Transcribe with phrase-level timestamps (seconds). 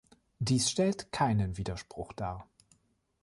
[0.39, 2.49] Dies stellt keinen Widerspruch dar.